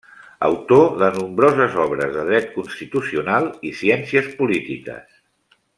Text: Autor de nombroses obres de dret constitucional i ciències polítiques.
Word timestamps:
Autor 0.45 0.87
de 1.01 1.09
nombroses 1.17 1.77
obres 1.83 2.15
de 2.17 2.25
dret 2.31 2.49
constitucional 2.57 3.49
i 3.69 3.75
ciències 3.83 4.35
polítiques. 4.41 5.19